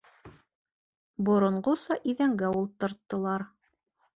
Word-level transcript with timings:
Боронғоса 1.27 1.99
иҙәнгә 2.15 2.51
ултырттылар. 2.63 3.47